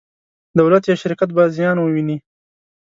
[0.59, 2.17] دولت یا شرکت به زیان وویني.